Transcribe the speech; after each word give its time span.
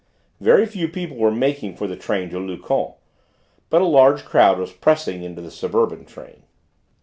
Very 0.39 0.65
few 0.65 0.87
people 0.87 1.15
were 1.17 1.29
making 1.29 1.75
for 1.75 1.85
the 1.85 1.95
train 1.95 2.31
to 2.31 2.39
Luchon; 2.39 2.95
but 3.69 3.83
a 3.83 3.85
large 3.85 4.25
crowd 4.25 4.57
was 4.57 4.73
pressing 4.73 5.21
into 5.21 5.43
the 5.43 5.51
suburban 5.51 6.05
train. 6.05 6.41